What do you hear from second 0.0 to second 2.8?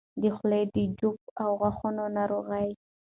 د خولې د جوف او غاښونو ناروغۍ